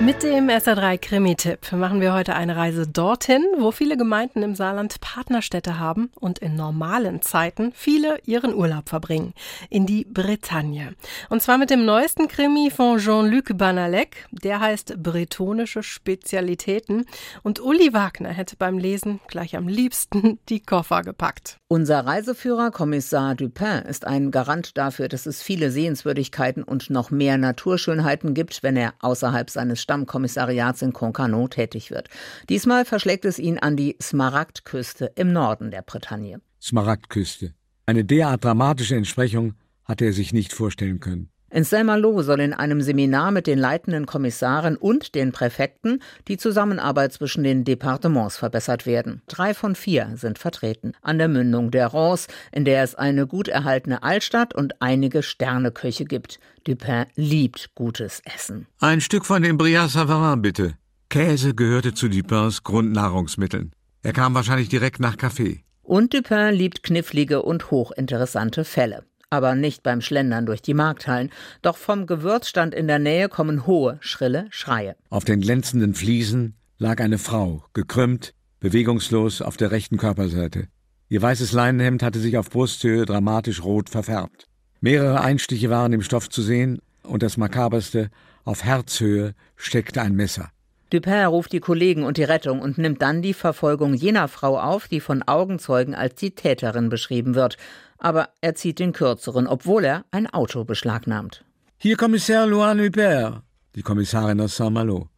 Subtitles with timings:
[0.00, 5.00] Mit dem SR3 Krimi-Tipp machen wir heute eine Reise dorthin, wo viele Gemeinden im Saarland
[5.00, 9.34] Partnerstädte haben und in normalen Zeiten viele ihren Urlaub verbringen.
[9.70, 10.94] In die Bretagne.
[11.30, 14.28] Und zwar mit dem neuesten Krimi von Jean-Luc Banalek.
[14.30, 17.04] Der heißt Bretonische Spezialitäten.
[17.42, 21.58] Und Uli Wagner hätte beim Lesen gleich am liebsten die Koffer gepackt.
[21.66, 27.36] Unser Reiseführer, Kommissar Dupin, ist ein Garant dafür, dass es viele Sehenswürdigkeiten und noch mehr
[27.36, 32.08] Naturschönheiten gibt, wenn er außerhalb seines Stammkommissariats in Concarneau tätig wird.
[32.50, 36.42] Diesmal verschlägt es ihn an die Smaragdküste im Norden der Bretagne.
[36.60, 37.54] Smaragdküste.
[37.86, 41.30] Eine derart dramatische Entsprechung hatte er sich nicht vorstellen können.
[41.50, 47.14] In Saint-Malo soll in einem Seminar mit den leitenden Kommissaren und den Präfekten die Zusammenarbeit
[47.14, 49.22] zwischen den Departements verbessert werden.
[49.28, 50.92] Drei von vier sind vertreten.
[51.00, 56.04] An der Mündung der Rance, in der es eine gut erhaltene Altstadt und einige Sterneköche
[56.04, 56.38] gibt.
[56.64, 58.66] Dupin liebt gutes Essen.
[58.78, 60.74] Ein Stück von dem Briat Savarin, bitte.
[61.08, 63.72] Käse gehörte zu Dupins Grundnahrungsmitteln.
[64.02, 65.64] Er kam wahrscheinlich direkt nach Kaffee.
[65.82, 71.30] Und Dupin liebt knifflige und hochinteressante Fälle aber nicht beim Schlendern durch die Markthallen.
[71.62, 74.96] Doch vom Gewürzstand in der Nähe kommen hohe, schrille Schreie.
[75.10, 80.68] Auf den glänzenden Fliesen lag eine Frau, gekrümmt, bewegungslos auf der rechten Körperseite.
[81.10, 84.46] Ihr weißes Leinenhemd hatte sich auf Brusthöhe dramatisch rot verfärbt.
[84.80, 88.10] Mehrere Einstiche waren im Stoff zu sehen, und das Makaberste,
[88.44, 90.50] auf Herzhöhe steckte ein Messer.
[90.90, 94.88] Dupin ruft die Kollegen und die Rettung und nimmt dann die Verfolgung jener Frau auf,
[94.88, 97.58] die von Augenzeugen als die Täterin beschrieben wird
[97.98, 101.44] aber er zieht den kürzeren, obwohl er ein Auto beschlagnahmt.
[101.76, 103.42] Hier Kommissar Luan Hubert,
[103.74, 105.08] die Kommissarin aus Saint-Malo.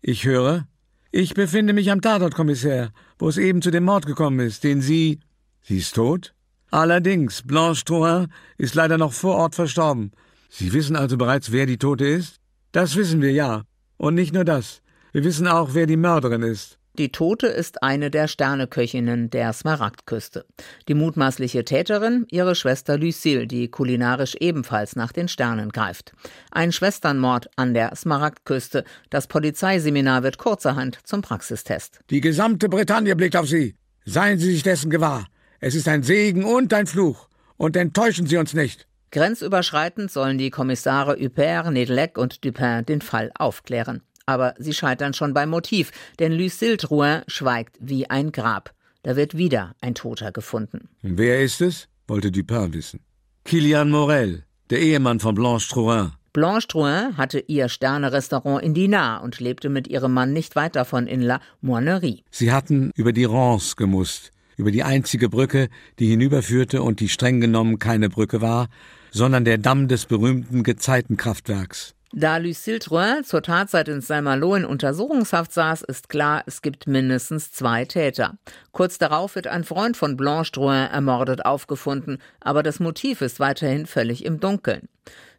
[0.00, 0.66] Ich höre,
[1.10, 4.80] ich befinde mich am Tatort, Kommissar, wo es eben zu dem Mord gekommen ist, den
[4.80, 5.20] Sie.
[5.62, 6.34] Sie ist tot?
[6.70, 8.28] Allerdings, Blanche Trouin
[8.58, 10.12] ist leider noch vor Ort verstorben.
[10.50, 12.40] Sie wissen also bereits, wer die Tote ist?
[12.72, 13.62] Das wissen wir, ja.
[13.96, 14.82] Und nicht nur das.
[15.12, 16.78] Wir wissen auch, wer die Mörderin ist.
[16.98, 20.44] Die Tote ist eine der Sterneköchinnen der Smaragdküste.
[20.88, 26.12] Die mutmaßliche Täterin, ihre Schwester Lucille, die kulinarisch ebenfalls nach den Sternen greift.
[26.50, 28.82] Ein Schwesternmord an der Smaragdküste.
[29.10, 32.00] Das Polizeiseminar wird kurzerhand zum Praxistest.
[32.10, 33.76] Die gesamte Bretagne blickt auf Sie.
[34.04, 35.28] Seien Sie sich dessen gewahr.
[35.60, 37.28] Es ist ein Segen und ein Fluch.
[37.56, 38.88] Und enttäuschen Sie uns nicht.
[39.12, 44.02] Grenzüberschreitend sollen die Kommissare Huppert, Nedelec und Dupin den Fall aufklären.
[44.28, 48.74] Aber sie scheitern schon beim Motiv, denn Lucille Drouin schweigt wie ein Grab.
[49.02, 50.90] Da wird wieder ein Toter gefunden.
[51.00, 51.88] Wer ist es?
[52.06, 53.00] wollte Dupin wissen.
[53.46, 56.12] Kilian Morel, der Ehemann von Blanche Drouin.
[56.34, 61.06] Blanche Drouin hatte ihr Sternerestaurant in Dinard und lebte mit ihrem Mann nicht weit davon
[61.06, 62.22] in La Moinerie.
[62.30, 67.40] Sie hatten über die Rance gemusst, über die einzige Brücke, die hinüberführte und die streng
[67.40, 68.68] genommen keine Brücke war,
[69.10, 71.94] sondern der Damm des berühmten Gezeitenkraftwerks.
[72.12, 77.52] Da Lucille Drouin zur Tatzeit in Saint-Malo in Untersuchungshaft saß, ist klar, es gibt mindestens
[77.52, 78.38] zwei Täter.
[78.72, 83.84] Kurz darauf wird ein Freund von Blanche Drouin ermordet aufgefunden, aber das Motiv ist weiterhin
[83.84, 84.88] völlig im Dunkeln.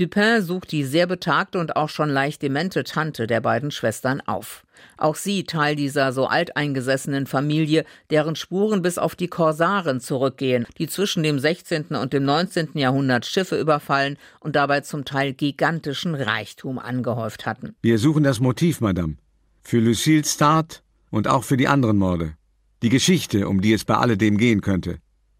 [0.00, 4.64] Dupin sucht die sehr betagte und auch schon leicht demente Tante der beiden Schwestern auf.
[4.96, 10.86] Auch sie Teil dieser so alteingesessenen Familie, deren Spuren bis auf die Korsaren zurückgehen, die
[10.86, 11.88] zwischen dem 16.
[11.88, 12.70] und dem 19.
[12.74, 17.74] Jahrhundert Schiffe überfallen und dabei zum Teil gigantischen Reichtum angehäuft hatten.
[17.82, 19.16] Wir suchen das Motiv, Madame.
[19.62, 22.36] Für Lucille's Tat und auch für die anderen Morde.
[22.82, 24.96] Die Geschichte, um die es bei alledem gehen könnte.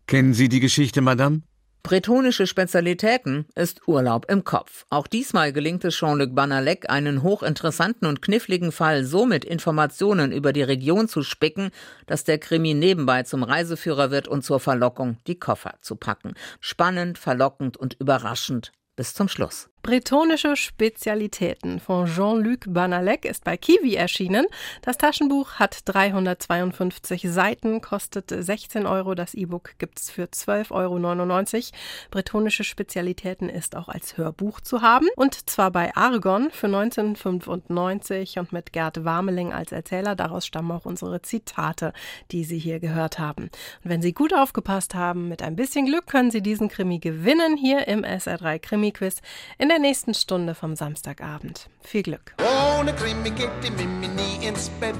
[0.06, 1.40] Kennen Sie die Geschichte, Madame?
[1.82, 4.84] Bretonische Spezialitäten ist Urlaub im Kopf.
[4.90, 10.52] Auch diesmal gelingt es Jean-Luc Banalek, einen hochinteressanten und kniffligen Fall so mit Informationen über
[10.52, 11.70] die Region zu spicken,
[12.06, 16.34] dass der Krimi nebenbei zum Reiseführer wird und zur Verlockung, die Koffer zu packen.
[16.60, 19.69] Spannend, verlockend und überraschend bis zum Schluss.
[19.82, 24.46] Bretonische Spezialitäten von Jean-Luc Banalek ist bei Kiwi erschienen.
[24.82, 29.14] Das Taschenbuch hat 352 Seiten, kostet 16 Euro.
[29.14, 31.64] Das E-Book gibt es für 12,99 Euro.
[32.10, 38.52] Bretonische Spezialitäten ist auch als Hörbuch zu haben und zwar bei Argon für 1995 und
[38.52, 40.14] mit Gerd Warmeling als Erzähler.
[40.14, 41.94] Daraus stammen auch unsere Zitate,
[42.32, 43.44] die Sie hier gehört haben.
[43.44, 47.56] Und wenn Sie gut aufgepasst haben, mit ein bisschen Glück können Sie diesen Krimi gewinnen
[47.56, 49.22] hier im SR3 Krimi Quiz.
[49.56, 51.70] In der nächsten Stunde vom Samstagabend.
[51.80, 52.34] Viel Glück.
[52.78, 54.96] Ohne Krimi geht die Mimi nie ins Bett.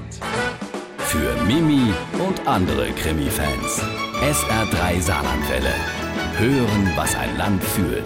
[0.97, 1.93] Für Mimi
[2.25, 3.81] und andere Krimi-Fans.
[4.21, 5.73] SR3 Saarlandwelle.
[6.37, 8.05] Hören, was ein Land fühlt.